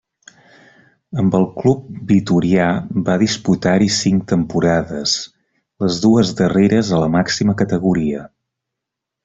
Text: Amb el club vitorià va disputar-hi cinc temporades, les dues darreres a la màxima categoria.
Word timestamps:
Amb 1.23 1.35
el 1.39 1.43
club 1.57 1.83
vitorià 2.11 2.69
va 3.09 3.17
disputar-hi 3.25 3.91
cinc 3.97 4.25
temporades, 4.33 5.15
les 5.85 6.01
dues 6.07 6.33
darreres 6.43 6.91
a 6.99 7.05
la 7.07 7.13
màxima 7.19 7.57
categoria. 7.63 8.27